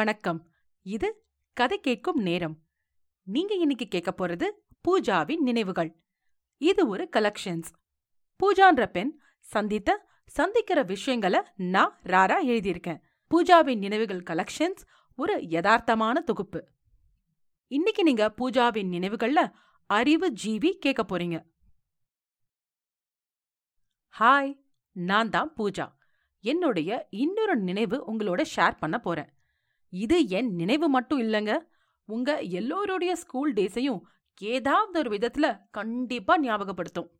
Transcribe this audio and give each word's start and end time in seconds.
வணக்கம். 0.00 0.50
இது 0.82 1.26
கதை 1.52 1.80
கேட்கும் 1.80 2.16
நேரம். 2.16 2.62
நீங்க 3.22 3.54
இன்னைக்கு 3.54 3.88
கேட்க 3.88 4.14
போறது 4.18 4.50
பூஜாவின் 4.88 5.38
நினைவுகள். 5.38 6.00
இது 6.56 6.88
ஒரு 6.88 7.08
கலெக்ஷன்ஸ் 7.16 7.70
பூஜான்ற 8.40 8.86
பெண் 8.86 9.20
சந்தித்த 9.40 10.08
சந்திக்கிற 10.26 10.82
விஷயங்களை 10.82 11.40
நான் 11.56 11.98
ராரா 12.02 12.36
எழுதியிருக்கேன். 12.44 13.00
பூஜாவின் 13.34 13.78
நினைவுகள் 13.78 14.22
கலெக்ஷன்ஸ் 14.22 14.86
ஒரு 15.14 15.36
யதார்த்தமான 15.36 16.12
தொகுப்பு. 16.12 16.68
இன்னைக்கு 17.66 18.02
நீங்க 18.02 18.34
பூஜாவின் 18.36 18.90
நினைவுகள்ல 18.90 19.52
அறிவு 19.86 20.32
ஜீவி 20.44 20.70
கேட்க 20.70 21.02
போறீங்க. 21.02 21.46
ஹாய் 24.18 24.60
நான் 24.92 25.30
தான் 25.30 25.54
பூஜா. 25.56 25.92
என்னுடைய 26.40 27.06
இன்னொரு 27.10 27.56
நினைவு 27.56 28.14
உங்களோட 28.14 28.44
ஷேர் 28.56 28.78
பண்ண 28.78 28.98
போறேன். 28.98 29.38
இது 29.90 30.28
என் 30.28 30.54
நினைவு 30.54 30.88
மட்டும் 30.88 31.20
இல்லைங்க. 31.20 31.58
உங்க 32.04 32.40
எல்லோருடைய 32.40 33.16
ஸ்கூல் 33.16 33.52
டேஸையும் 33.52 34.00
ஏதாவது 34.40 34.98
ஒரு 34.98 35.10
விதத்துல 35.10 35.60
கண்டிப்பா 35.70 36.38
ஞாபகப்படுத்தும். 36.38 37.10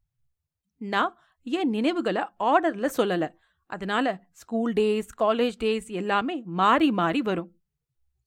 நான் 0.76 1.18
என் 1.42 1.68
நினைவுகளை 1.68 2.22
ஆர்டர்ல 2.22 2.88
சொல்லல. 2.96 3.34
அதனால 3.66 4.28
ஸ்கூல் 4.32 4.72
டேஸ் 4.72 5.06
காலேஜ் 5.18 5.52
டேஸ் 5.58 5.86
எல்லாமே 5.86 6.42
மாறி 6.44 6.90
மாறி 6.90 7.22
வரும். 7.22 7.60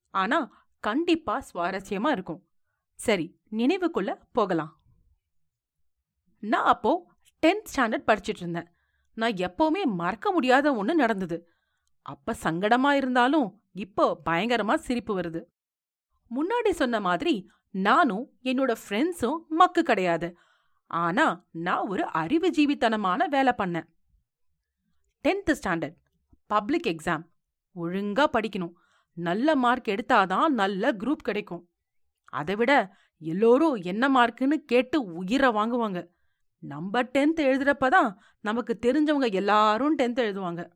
ஆனா 0.10 0.68
கண்டிப்பா 0.80 1.44
சுவாரஸ்யமா 1.54 2.10
இருக்கும். 2.10 2.48
சரி 2.96 3.40
நினைவுக்குள்ள 3.52 4.22
போகலாம். 4.32 4.82
நான் 6.40 6.64
அப்போ 6.64 7.12
டென்த் 7.46 7.70
ஸ்டாண்டர்ட் 7.76 8.08
படிச்சிட்டு 8.08 8.41
இருந்தேன். 8.44 8.68
நான் 9.14 9.32
எப்பவுமே 9.32 9.84
மறக்க 9.84 10.32
முடியாத 10.32 10.76
ஒன்று 10.76 10.96
நடந்தது. 10.96 11.50
அப்ப 12.02 12.35
சங்கடமா 12.44 12.91
இருந்தாலும் 12.91 13.63
இப்போ 13.74 14.21
பயங்கரமா 14.26 14.76
சிரிப்பு 14.76 15.20
வருது. 15.20 15.43
முன்னாடி 16.29 16.70
சொன்ன 16.70 16.99
மாதிரி 16.99 17.49
நானும் 17.70 18.32
என்னோட 18.43 18.76
ஃப்ரெண்ட்ஸும் 18.90 19.38
மக்கு 19.49 19.84
கிடையாது. 19.84 20.38
ஆனா 20.88 21.46
நான் 21.52 21.88
ஒரு 21.88 22.05
அறிவுஜீவித்தனமான 22.05 23.27
வேலை 23.27 23.54
பண்ணேன். 23.57 23.88
டென்த் 25.27 25.55
ஸ்டாண்டர்ட் 25.62 25.96
பப்ளிக் 26.46 26.85
எக்ஸாம் 26.85 27.24
ஒழுங்கா 27.76 28.26
படிக்கணும். 28.34 28.74
நல்ல 29.13 29.55
மார்க் 29.55 29.88
எடுத்தாதான் 29.88 30.48
நல்ல 30.48 30.91
குரூப் 30.94 31.24
கிடைக்கும். 31.24 31.70
அதை 32.26 32.55
விட 32.55 32.98
எல்லோரும் 33.18 33.74
என்ன 33.74 34.10
மார்க்குன்னு 34.10 34.54
கேட்டு 34.54 35.04
உயிரை 35.04 35.49
வாங்குவாங்க. 35.49 36.07
நம்ம 36.60 37.04
டென்த் 37.04 37.40
எழுதுறப்பதான் 37.40 38.16
நமக்கு 38.40 38.79
தெரிஞ்சவங்க 38.82 39.34
எல்லாரும் 39.34 39.98
டென்த் 39.98 40.24
எழுதுவாங்க. 40.26 40.70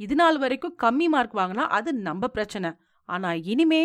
இது 0.00 0.14
நாள் 0.14 0.38
வரைக்கும் 0.38 0.76
கம்மி 0.82 1.06
மார்க் 1.08 1.34
வாங்கினா 1.34 1.64
அது 1.78 1.90
நம்ம 2.08 2.28
பிரச்சனை. 2.28 2.70
ஆனா 3.08 3.32
இனிமே 3.52 3.82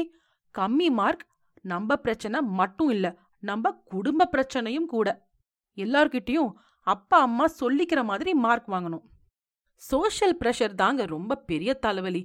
கம்மி 0.55 0.87
மார்க் 0.91 1.23
நம்ம 1.61 1.95
பிரச்சனை 1.95 2.41
மட்டும் 2.59 2.89
இல்ல 2.89 3.07
நம்ம 3.43 3.71
குடும்ப 3.85 4.29
பிரச்சனையும் 4.31 4.91
கூட. 4.95 5.07
எல்லார்கிட்டயும் 5.77 6.51
அப்பா 6.87 7.17
அம்மா 7.21 7.45
சொல்லிக்கிற 7.59 7.99
மாதிரி 8.03 8.31
மார்க் 8.33 8.69
வாங்கணும். 8.69 9.03
சோஷியல் 9.81 10.35
ப்ரெஷர் 10.37 10.73
தாங்க 10.73 11.05
ரொம்ப 11.05 11.37
பெரிய 11.49 11.73
தலைவலி. 11.73 12.23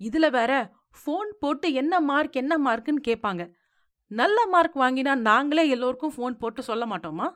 இதுல 0.00 0.26
வேற 0.30 0.52
ஃபோன் 0.98 1.30
போட்டு 1.40 1.66
என்ன 1.72 2.00
மார்க் 2.00 2.36
என்ன 2.36 2.54
மார்க்குன்னு 2.58 3.02
கேட்பாங்க 3.08 3.42
நல்ல 4.10 4.38
மார்க் 4.46 4.76
வாங்கினா 4.76 5.14
நாங்களே 5.28 5.64
எல்லோருக்கும் 5.68 6.14
ஃபோன் 6.16 6.38
போட்டு 6.38 6.62
சொல்ல 6.62 6.84
மாட்டோமா? 6.86 7.26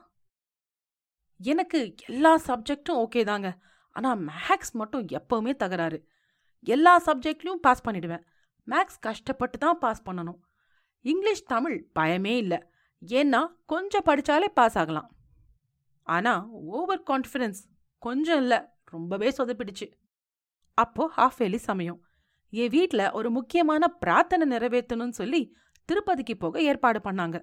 எனக்கு 1.39 1.79
எல்லா 2.07 2.31
சப்ஜெக்டும் 2.47 2.99
ஓகே 3.03 3.23
தாங்க. 3.23 3.49
ஆனா 3.93 4.09
மேக்ஸ் 4.29 4.71
மட்டும் 4.71 5.07
எப்பவுமே 5.07 5.55
தகராறு. 5.55 5.99
எல்லா 6.67 6.93
சப்ஜெக்ட்லயும் 7.05 7.63
பாஸ் 7.65 7.85
பண்ணிடுவேன். 7.87 8.23
மேக்ஸ் 8.67 8.99
கஷ்டப்பட்டு 8.99 9.57
தான் 9.57 9.79
பாஸ் 9.79 10.03
பண்ணணும். 10.09 10.39
இங்கிலீஷ் 11.05 11.43
தமிழ் 11.43 11.77
பயமே 11.99 12.33
இல்லை. 12.37 12.59
ஏன்னா 13.07 13.41
கொஞ்சம் 13.65 14.05
படிச்சாலே 14.05 14.47
பாஸ் 14.59 14.77
ஆகலாம். 14.77 15.09
ஆனா 16.07 16.33
ஓவர் 16.47 17.03
கான்ஃபிடன்ஸ் 17.07 17.61
கொஞ்சம் 17.97 18.37
இல்லை. 18.37 18.59
ரொம்பவே 18.83 19.29
சொதப்பிடுச்சு. 19.29 19.87
அப்போ 20.77 21.11
ஹாஃப் 21.17 21.37
வேலி 21.37 21.57
சமயம். 21.57 21.99
என் 22.49 22.69
வீட்டில் 22.69 23.11
ஒரு 23.11 23.29
முக்கியமான 23.31 23.87
பிரார்த்தனை 23.87 24.45
நிறைவேற்றணும்னு 24.57 25.19
சொல்லி 25.19 25.41
திருப்பதிக்கு 25.85 26.37
போக 26.37 26.61
ஏற்பாடு 26.61 26.99
பண்ணாங்க. 26.99 27.37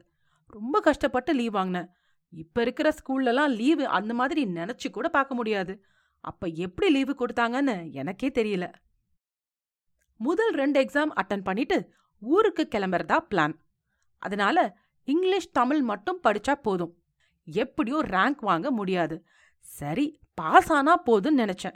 ரொம்ப 0.47 0.81
கஷ்டப்பட்டு 0.81 1.33
லீவ் 1.33 1.53
வாங்கினேன். 1.53 1.89
இப்போ 2.33 2.61
இருக்கிற 2.63 2.89
ஸ்கூல்லலாம் 2.99 3.55
லீவு 3.55 3.85
அந்த 3.99 4.13
மாதிரி 4.15 4.43
நினைச்சு 4.45 4.89
கூட 4.93 5.09
பார்க்க 5.09 5.35
முடியாது. 5.35 5.75
அப்ப 6.21 6.47
எப்படி 6.47 6.91
லீவு 6.91 7.17
கொடுத்தாங்கன்னு 7.19 7.93
எனக்கே 7.93 8.29
தெரியல. 8.29 8.73
முதல் 10.17 10.53
ரெண்டு 10.53 10.85
எக்ஸாம் 10.85 11.13
அட்டன் 11.23 11.43
பண்ணிட்டு 11.43 11.93
ஊருக்கு 12.19 12.69
கிளம்புறதா 12.71 13.19
பிளான் 13.31 13.55
அதனால 14.19 14.77
இங்கிலீஷ் 15.05 15.51
தமிழ் 15.51 15.83
மட்டும் 15.83 16.21
படிச்சா 16.23 16.53
போதும். 16.53 17.03
எப்படியோ 17.45 18.03
ரேங்க் 18.03 18.41
வாங்க 18.41 18.71
முடியாது. 18.71 19.25
சரி 19.59 20.21
பாஸ் 20.35 20.73
ஆனா 20.73 21.03
போதும்னு 21.03 21.41
நினைச்சேன். 21.45 21.75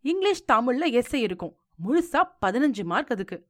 இங்கிலீஷ் 0.00 0.44
தமிழ்ல 0.52 1.02
எஸ்ஐ 1.02 1.14
இருக்கும். 1.14 1.58
முழுசா 1.84 2.22
பதினஞ்சு 2.46 2.84
மார்க் 2.84 3.10
அதுக்கு. 3.10 3.48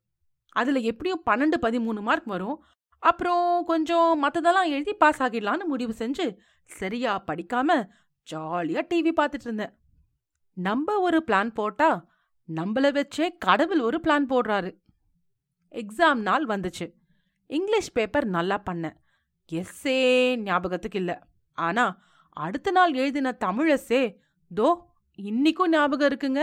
அதுல 0.48 0.78
எப்படியும் 0.78 1.22
பன்னெண்டு 1.30 1.54
பதிமூணு 1.62 2.00
மார்க் 2.00 2.26
வரும். 2.26 2.64
அப்புறம் 2.98 3.64
கொஞ்சம் 3.64 4.24
மத்ததெல்லாம் 4.24 4.66
எழுதி 4.66 4.94
பாஸ் 4.94 5.22
ஆகிடலான்னு 5.22 5.64
முடிவு 5.64 5.94
செஞ்சு 5.98 6.36
சரியா 6.64 7.24
படிக்காம 7.26 7.88
ஜாலியா 8.30 8.80
டிவி 8.94 9.12
பார்த்துட்டு 9.16 9.46
இருந்தேன். 9.48 9.79
நம்ம 10.54 10.98
ஒரு 10.98 11.24
பிளான் 11.26 11.48
போட்டா 11.48 12.08
நம்மள 12.48 12.90
வச்சே 12.90 13.28
கடவுள் 13.38 13.80
ஒரு 13.80 14.00
பிளான் 14.02 14.26
போடுறாரு. 14.28 14.80
எக்ஸாம் 15.70 16.14
நாள் 16.14 16.46
வந்துச்சு. 16.46 16.94
இங்கிலீஷ் 17.46 17.92
பேப்பர் 17.92 18.26
நல்லா 18.26 18.62
பண்ணேன். 18.70 18.96
எஸ்ஸே 19.52 20.36
ஞாபகத்துக்கு 20.36 20.98
இல்ல. 20.98 21.28
ஆனா 21.52 22.02
அடுத்த 22.30 22.70
நாள் 22.70 22.92
எழுதின 22.94 23.32
தமிழ் 23.32 23.70
எஸ்ஸே 23.70 24.16
தோ 24.54 24.76
இன்னிக்கும் 25.16 25.68
ஞாபகம் 25.68 26.08
இருக்குங்க. 26.08 26.40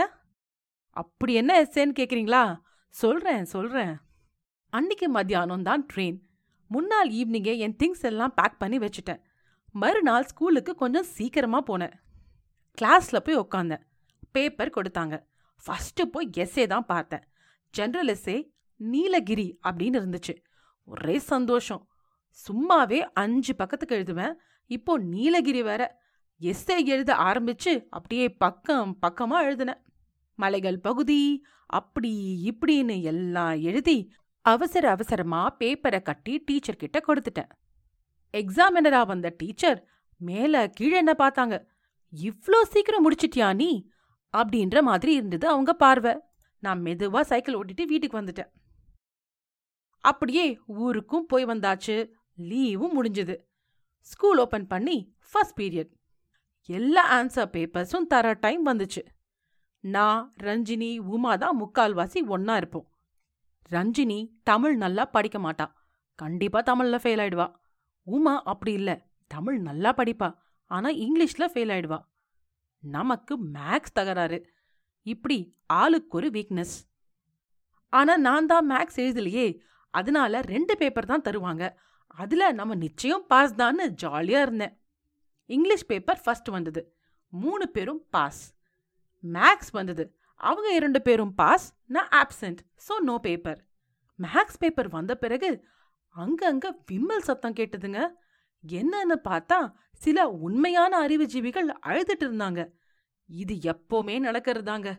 அப்படி 0.90 1.34
என்ன 1.34 1.62
எஸ்ஸேன்னு 1.62 1.92
கேட்குறீங்களா 1.98 2.60
சொல்றேன் 2.88 3.44
சொல்றேன். 3.44 3.96
அன்னிக்கு 4.76 5.06
மத்தியானம் 5.06 5.62
தான் 5.62 5.86
ட்ரெயின் 5.94 6.20
முன்னாள் 6.66 7.08
ஈவினிங்கே 7.08 7.58
என் 7.58 7.76
திங்ஸ் 7.82 8.02
எல்லாம் 8.02 8.34
பேக் 8.34 8.58
பண்ணி 8.58 8.78
வச்சுட்டேன். 8.78 9.20
மறுநாள் 9.72 10.24
ஸ்கூலுக்கு 10.24 10.74
கொஞ்சம் 10.74 11.02
சீக்கிரமா 11.02 11.62
போனேன். 11.62 11.92
கிளாஸ்ல 12.82 13.18
போய் 13.18 13.36
உக்காந்தேன். 13.36 13.86
பேப்பர் 14.32 14.74
கொடுத்தாங்க. 14.76 15.16
ஃபர்ஸ்ட் 15.64 16.02
போய் 16.10 16.28
எஸ்ஸே 16.36 16.66
தான் 16.66 16.86
பார்த்தேன். 16.86 17.24
ஜென்ரல் 17.74 18.10
எஸ்ஸே 18.14 18.36
நீலகிரி 18.80 19.58
அப்படின்னு 19.68 20.00
இருந்துச்சு. 20.00 20.34
ஒரே 20.88 21.18
சந்தோஷம். 21.18 21.82
சும்மாவே 22.38 23.00
அஞ்சு 23.12 23.54
பக்கத்துக்கு 23.54 23.96
எழுதுவேன். 23.96 24.34
இப்போ 24.70 24.98
நீலகிரி 24.98 25.62
வேற. 25.62 25.82
எஸ்ஸே 26.40 26.84
எழுத 26.84 27.14
ஆரம்பிச்சு 27.14 27.72
அப்படியே 27.88 28.26
பக்கம் 28.28 28.98
பக்கமா 29.06 29.38
எழுதினேன். 29.44 29.80
மலைகள் 30.38 30.78
பகுதி 30.80 31.44
அப்படி 31.66 32.12
இப்படின்னு 32.50 33.02
எல்லாம் 33.02 33.56
எழுதி 33.60 34.12
அவசர 34.44 34.84
அவசரமா 34.90 35.40
பேப்பரை 35.58 36.02
கட்டி 36.02 36.34
டீச்சர் 36.38 36.76
கிட்ட 36.76 36.98
கொடுத்துட்டேன். 37.06 37.50
எக்ஸாமினரா 38.34 39.06
வந்த 39.06 39.28
டீச்சர் 39.36 39.78
மேல 40.20 40.68
கீழே 40.68 40.96
என்ன 40.96 41.14
பார்த்தாங்க? 41.18 41.56
இவ்ளோ 42.12 42.60
சீக்கிரம் 42.62 43.04
முடிச்சிட்டியா 43.04 43.48
நீ? 43.54 43.70
அப்படின்ற 44.36 44.82
மாதிரி 44.82 45.12
இருந்தது 45.12 45.48
அவங்க 45.48 45.72
பார்வை. 45.72 46.20
நான் 46.58 46.82
மெதுவா 46.82 47.20
சைக்கிள் 47.20 47.54
ஓட்டிட்டு 47.54 47.84
வீட்டுக்கு 47.84 48.20
வந்துட்டேன். 48.20 48.50
அப்படியே 50.00 50.58
ஊருக்கும் 50.66 51.26
போய் 51.26 51.44
வந்தாச்சு. 51.44 52.10
லீவும் 52.36 53.02
முடிஞ்சது. 53.02 53.36
ஸ்கூல் 54.00 54.38
ஓபன் 54.38 54.66
பண்ணி 54.66 55.16
ஃபர்ஸ்ட் 55.32 55.60
பீரியட். 55.60 55.90
எல்லா 56.64 57.22
ஆன்சர் 57.22 57.50
பேப்பர்ஸும் 57.52 58.06
தர 58.08 58.32
டைம் 58.32 58.66
வந்துச்சு. 58.66 59.04
நான் 59.80 60.32
ரஞ்சினி 60.42 60.98
உமா 60.98 61.36
தான் 61.36 61.62
முக்கால்வாசி 61.62 62.14
ஒன்னா 62.14 62.56
இருப்போம். 62.56 62.92
ரஞ்சினி 63.70 64.30
தமிழ் 64.42 64.76
நல்லா 64.76 65.04
படிக்க 65.04 65.38
மாட்டா. 65.38 65.72
கண்டிப்பா 66.14 66.62
தமிழ்ல 66.62 66.98
ஃபெயில் 66.98 67.22
ஆயிடுவா. 67.24 67.54
உமா 68.02 68.42
அப்படி 68.42 68.72
இல்ல. 68.72 69.06
தமிழ் 69.26 69.60
நல்லா 69.60 69.94
படிப்பா. 69.94 70.34
ஆனா 70.66 70.88
இங்கிலீஷ்ல 70.90 71.46
ஃபெயில் 71.54 71.72
ஆயிடுவா. 71.74 71.98
நமக்கு 72.82 73.34
மேக்ஸ் 73.56 73.96
தகராறு. 73.98 74.38
இப்படி 75.06 75.38
ஆளுக்கு 75.80 76.16
ஒரு 76.18 76.28
வீக்னஸ் 76.36 76.76
ஆனா 77.92 78.14
நான் 78.26 78.48
தான் 78.52 78.68
மேக்ஸ் 78.70 78.98
எழுதலையே. 79.04 79.46
அதனால 79.94 80.40
ரெண்டு 80.52 80.74
பேப்பர் 80.76 81.10
தான் 81.12 81.24
தருவாங்க. 81.28 81.64
அதுல 82.22 82.52
நம்ம 82.58 82.72
நிச்சயம் 82.84 83.24
பாஸ் 83.26 83.54
தான்னு 83.60 83.84
ஜாலியா 84.02 84.40
இருந்தேன். 84.46 84.74
இங்கிலீஷ் 85.50 85.88
பேப்பர் 85.90 86.20
ஃபர்ஸ்ட் 86.24 86.50
வந்தது. 86.56 86.82
மூணு 87.32 87.64
பேரும் 87.68 88.02
பாஸ் 88.10 88.42
மேக்ஸ் 89.24 89.72
வந்தது. 89.78 90.04
அவங்க 90.40 90.68
இரண்டு 90.78 91.00
பேரும் 91.06 91.34
பாஸ் 91.40 91.66
நான் 91.94 92.10
absent 92.20 92.60
so 92.86 92.96
no 93.08 93.14
paper 93.26 93.60
marks 94.18 94.60
paper 94.62 94.88
வந்த 94.88 95.12
பிறகு 95.24 95.50
அங்கங்க 96.16 96.66
விம்மல் 96.90 97.26
சத்தம் 97.28 97.56
கேட்டதுங்க. 97.58 98.00
என்னன்னு 98.66 99.16
பார்த்தா 99.24 99.72
சில 99.92 100.28
உண்மையான 100.28 101.06
அறிவுஜீவிகள் 101.06 101.74
அழுதுட்டு 101.86 102.24
இருந்தாங்க. 102.24 102.70
இது 103.26 103.54
எப்பவுமே 103.54 104.18
நடக்கிறதாங்க. 104.18 104.96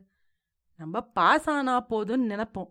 நம்ம 0.78 1.02
பாஸ் 1.02 1.50
ஆனா 1.50 1.86
போதும்னு 1.90 2.30
நினைப்போம். 2.34 2.70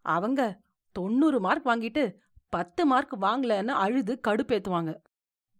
அவங்க 0.00 0.60
தொண்ணூறு 0.92 1.40
மார்க் 1.40 1.66
வாங்கிட்டு 1.66 2.14
பத்து 2.48 2.86
மார்க் 2.86 3.20
வாங்கலன்னு 3.20 3.66
அழுது 3.66 4.20
கடுப்பேத்துவாங்க. 4.28 4.96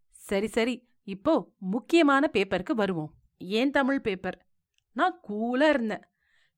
சரி 0.08 0.46
சரி 0.46 0.88
இப்போ 1.04 1.52
முக்கியமான 1.58 2.30
பேப்பருக்கு 2.32 2.72
வருவோம். 2.72 3.14
ஏன் 3.38 3.70
தமிழ் 3.70 4.00
பேப்பர்? 4.00 4.46
நான் 4.92 5.20
கூலா 5.28 5.68
இருந்தேன். 5.68 6.02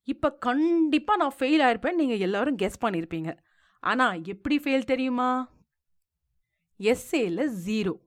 இப்ப 0.03 0.33
கண்டிப்பா 0.33 1.15
நான் 1.15 1.35
ஃபெயில் 1.39 1.63
ஆயிருப்பேன் 1.63 1.93
நீங்க 1.93 2.13
எல்லாரும் 2.13 2.55
கெஸ் 2.55 2.81
பண்ணிருப்பீங்க. 2.81 3.37
ஆனா 3.79 4.13
எப்படி 4.13 4.57
ஃபெயில் 4.57 4.83
தெரியுமா? 4.83 5.49
எஸ்ஏல 6.79 7.51
ஜீரோ 7.65 7.99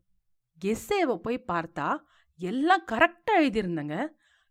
எஸ்ஏவை 0.65 1.17
போய் 1.17 1.45
பார்த்தா 1.49 1.99
எல்லாம் 2.37 2.85
கரெக்டா 2.93 3.31
எழுதியிருந்தங்க. 3.31 4.09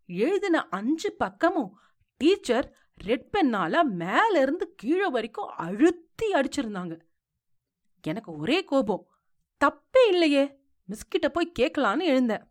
எழுதின 0.07 0.67
அஞ்சு 0.69 1.11
பக்கமும் 1.11 1.79
டீச்சர் 2.17 2.77
ரெட் 2.93 3.37
பென்னால 3.37 3.83
மேல 3.83 4.41
இருந்து 4.41 4.73
கீழே 4.75 5.09
வரைக்கும் 5.09 5.47
அழுத்தி 5.47 6.31
அடிச்சிருந்தாங்க. 6.31 6.99
எனக்கு 8.01 8.37
ஒரே 8.37 8.63
கோபம். 8.63 9.07
தப்பே 9.65 10.07
இல்லையே. 10.09 10.59
மிஸ்கிட்ட 10.89 11.29
போய் 11.33 11.51
கேட்கலான்னு 11.59 12.01
எழுந்தேன். 12.01 12.43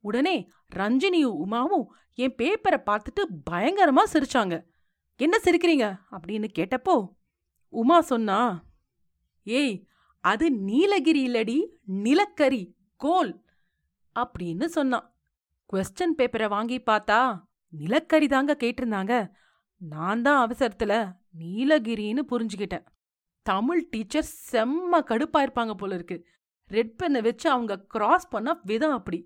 உடனே 0.00 0.50
ரஞ்சினியும் 0.74 1.36
உமாவும் 1.46 1.84
என் 2.14 2.34
பேப்பரை 2.34 2.82
பார்த்துட்டு 2.86 3.24
பயங்கரமா 3.50 4.02
சிரிச்சாங்க. 4.12 4.64
என்ன 5.16 5.38
சிரிக்கிறீங்க? 5.44 5.98
அப்படின்னு 6.10 6.48
கேட்டப்போ 6.58 7.08
உமா 7.68 8.00
சொன்னா 8.00 8.64
ஏய் 9.42 9.86
அது 10.24 10.46
நீலகிரி 10.68 11.22
இல்லடி 11.28 11.58
நிலக்கரி 12.02 12.62
கோல் 12.96 13.32
அப்படின்னு 14.16 14.66
சொன்னான். 14.76 15.06
கொஸ்டின் 15.72 16.16
பேப்பரை 16.18 16.48
வாங்கி 16.48 16.78
பார்த்தா 16.78 17.20
நிலக்கரி 17.72 18.28
தாங்க 18.28 18.56
கேட்டிருந்தாங்க. 18.60 19.14
நான் 19.80 20.22
தான் 20.22 20.40
அவசரத்துல 20.44 20.92
நீலகிரின்னு 21.38 22.22
புரிஞ்சுக்கிட்டேன். 22.30 22.84
தமிழ் 23.46 23.88
டீச்சர் 23.90 24.28
செம்ம 24.52 25.00
கடுப்பா 25.10 25.38
இருப்பாங்க 25.38 25.74
போல 25.74 25.94
இருக்கு. 25.94 26.18
ரெட் 26.68 26.96
பெண்ணை 26.96 27.20
வச்சு 27.20 27.50
அவங்க 27.50 27.74
கிராஸ் 27.94 28.28
பண்ண 28.28 28.50
விதம் 28.62 28.92
அப்படி. 28.92 29.20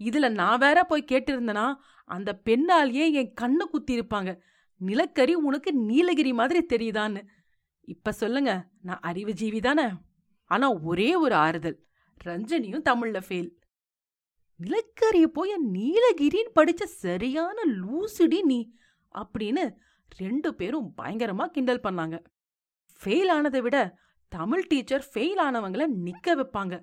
இதுல 0.00 0.28
நான் 0.30 0.58
வேற 0.58 0.78
போய் 0.84 1.08
கேட்டிருந்தனா 1.12 1.66
அந்த 2.04 2.30
பெண்ணாலேயே 2.44 3.06
என் 3.12 3.34
கண்ணு 3.40 3.64
குத்தி 3.70 3.92
இருப்பாங்க 3.98 4.30
நிலக்கரி 4.80 5.34
உனக்கு 5.48 5.70
நீலகிரி 5.90 6.32
மாதிரி 6.32 6.60
தெரியுதான்னு. 6.72 7.22
இப்ப 7.88 8.12
சொல்லுங்க 8.12 8.52
நான் 8.82 9.04
அறிவுஜீவி 9.06 9.60
தானே? 9.60 9.86
ஆனா 10.46 10.66
ஒரே 10.90 11.14
ஒரு 11.14 11.34
ஆறுதல். 11.34 11.78
ரஞ்சனியும் 12.24 12.86
தமிழ்ல 12.90 13.20
ஃபெயில் 13.28 13.50
நிலக்கரிய 14.60 15.26
போய் 15.26 15.52
நீலகிரின்னு 15.72 16.52
படிச்ச 16.54 16.82
சரியான 16.84 17.58
லூசுடி 17.80 18.40
நீ 18.42 18.58
அப்படின்னு 19.18 19.64
ரெண்டு 20.16 20.54
பேரும் 20.54 20.94
பயங்கரமா 21.02 21.44
கிண்டல் 21.46 21.80
பண்ணாங்க. 21.80 22.16
ஃபெயில் 23.00 23.30
ஆனதை 23.32 23.60
விட 23.60 23.98
தமிழ் 24.28 24.66
டீச்சர் 24.66 25.08
ஃபெயில் 25.14 25.40
ஆனவங்கள 25.40 25.86
நிக்க 26.04 26.26
வைப்பாங்க. 26.26 26.82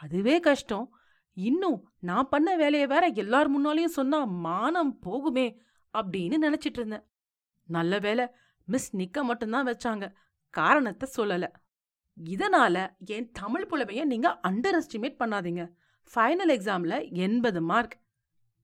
அதுவே 0.00 0.40
கஷ்டம். 0.40 0.86
இன்னும் 1.32 1.92
நான் 2.00 2.28
பண்ண 2.28 2.56
வேலையை 2.56 2.86
வேற 2.86 3.06
எல்லார் 3.06 3.50
முன்னாலையும் 3.54 3.96
சொன்னா 3.98 4.24
மானம் 4.24 4.98
போகுமே 5.06 5.46
அப்படின்னு 5.92 6.36
நினைச்சிட்டு 6.46 6.78
இருந்தேன். 6.80 7.06
நல்ல 7.66 7.98
வேலை 7.98 8.26
மிஸ் 8.64 8.96
நிக்க 8.96 9.22
மட்டும்தான் 9.22 9.66
வச்சாங்க. 9.66 10.12
காரணத்தை 10.50 11.08
சொல்லல. 11.16 11.48
இதனால 12.24 12.96
என் 13.06 13.30
தமிழ் 13.32 13.66
புலமையை 13.66 14.04
நீங்க 14.04 14.40
அண்டர் 14.48 14.78
எஸ்டிமேட் 14.78 15.20
பண்ணாதீங்க. 15.20 15.72
ஃபைனல் 16.14 16.52
எக்ஸாம்ல 16.56 17.12
எண்பது 17.12 17.62
மார்க் 17.62 18.00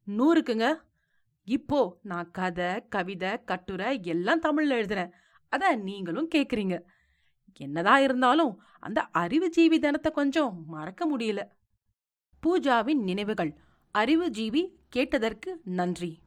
நூறுக்குங்க. 0.06 0.80
இப்போ 1.44 1.98
நான் 2.02 2.30
கதை 2.30 2.88
கவிதை 2.88 3.44
கட்டுரை 3.44 4.00
எல்லாம் 4.02 4.42
தமிழ்ல 4.42 4.72
எழுதுறேன். 4.72 5.10
அத 5.48 5.74
நீங்களும் 5.74 6.28
கேட்குறீங்க 6.34 6.82
என்னதான் 7.56 8.02
இருந்தாலும் 8.02 8.62
அந்த 8.78 9.08
அறிவுஜீவி 9.14 9.78
தினத்தை 9.78 10.12
கொஞ்சம் 10.12 10.64
மறக்க 10.66 11.16
முடியல. 11.16 11.48
பூஜாவின் 12.42 13.02
நினைவுகள். 13.02 13.58
அறிவுஜீவி 13.98 14.62
கேட்டதற்கு 14.88 15.60
நன்றி. 15.64 16.20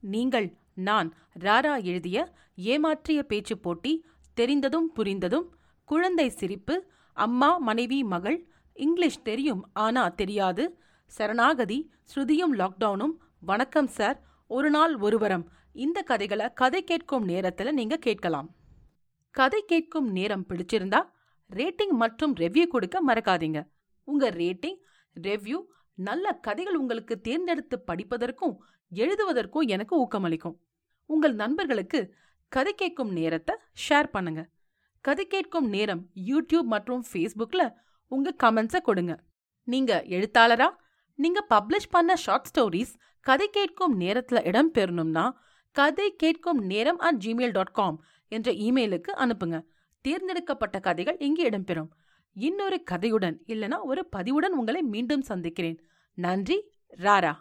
நீங்கள் 0.00 0.56
நான் 0.74 1.14
ராரா 1.40 1.82
எழுதிய 1.82 2.34
ஏமாற்றிய 2.56 3.22
பேச்சு 3.22 3.58
போட்டி 3.58 4.06
தெரிந்ததும் 4.34 4.92
புரிந்ததும் 4.96 5.48
குழந்தை 5.84 6.28
சிரிப்பு 6.28 6.86
அம்மா 7.12 7.56
மனைவி 7.58 8.04
மகள் 8.04 8.48
இங்கிலீஷ் 8.72 9.22
தெரியும் 9.22 9.70
ஆனா 9.72 10.08
தெரியாது. 10.08 10.78
சரணாகதி 11.04 11.90
ஸ்ருதியும் 12.10 12.54
லாக்டவுனும் 12.60 13.14
வணக்கம் 13.40 13.86
சார் 13.86 14.18
ஒரு 14.46 14.70
நாள் 14.70 14.96
ஒருவரம். 14.96 15.44
இந்த 15.72 16.02
கதைகளை 16.02 16.52
கதை 16.52 16.84
கேட்கும் 16.84 17.28
நேரத்துல 17.28 17.72
நீங்க 17.72 17.96
கேட்கலாம். 17.96 18.48
கதை 19.30 19.64
கேட்கும் 19.66 20.08
நேரம் 20.10 20.46
பிடிச்சிருந்தா 20.48 21.02
ரேட்டிங் 21.50 21.94
மற்றும் 22.02 22.34
ரெவ்யூ 22.36 22.66
கொடுக்க 22.66 23.02
மறக்காதீங்க. 23.06 23.66
உங்க 24.04 24.30
ரேட்டிங் 24.30 24.78
ரெவ்யூ 25.22 25.60
நல்ல 25.94 26.32
கதைகள் 26.32 26.74
உங்களுக்கு 26.74 27.20
தேர்ந்தெடுத்து 27.20 27.84
படிப்பதற்கும் 27.86 28.56
எழுதுவதற்கும் 28.92 29.66
எனக்கு 29.66 29.94
ஊக்கமளிக்கும். 30.04 30.56
உங்கள் 31.06 31.34
நண்பர்களுக்கு 31.34 32.14
கதை 32.48 32.72
கேட்கும் 32.74 33.12
நேரத்தை 33.12 33.54
ஷேர் 33.88 34.10
பண்ணுங்க. 34.10 34.42
கதை 35.02 35.26
கேட்கும் 35.26 35.68
நேரம் 35.68 36.02
யூடியூப் 36.26 36.68
மற்றும் 36.72 37.04
ஃபேஸ்புக்ல 37.12 37.62
உங்க 38.08 38.34
கமெண்ட்ஸை 38.42 38.80
கொடுங்க. 38.80 39.20
நீங்க 39.64 40.04
எழுத்தாளரா? 40.06 40.68
நீங்க 41.14 41.46
பப்ளிஷ் 41.50 41.90
பண்ண 41.90 42.16
ஷார்ட் 42.16 42.46
ஸ்டோரிஸ் 42.50 42.92
கதை 43.20 43.48
கேட்கும் 43.48 44.00
நேரத்துல 44.00 44.46
இடம் 44.46 44.72
பெறணும்னா 44.72 45.24
கதை 45.72 46.14
கேட்கும் 46.16 46.60
நேரம் 46.66 46.98
அட் 46.98 47.22
ஜிமெயில் 47.24 47.50
டாட் 47.50 47.72
காம் 47.72 48.04
என்ற 48.28 48.52
இமெயிலுக்கு 48.52 49.10
அனுப்புங்க. 49.16 49.58
தேர்ந்தெடுக்கப்பட்ட 50.00 50.80
கதைகள் 50.80 51.18
இங்கே 51.18 51.48
இடம்பெறும் 51.48 51.90
இன்னொரு 52.32 52.82
கதையுடன் 52.90 53.36
இல்லனா 53.46 53.78
ஒரு 53.82 54.08
பதிவுடன் 54.16 54.54
உங்களை 54.60 54.82
மீண்டும் 54.82 55.22
சந்திக்கிறேன். 55.22 55.78
நன்றி 56.14 56.70
ராரா. 56.98 57.34